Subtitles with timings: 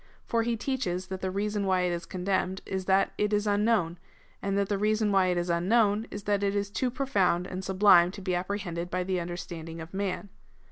[0.25, 3.99] For he teaches that the reason why it is contemned is that it is unknown,
[4.41, 7.63] and that the reason why it is unknown is that it is too profound and
[7.63, 10.29] sublime to be apprehended by the understanding of man.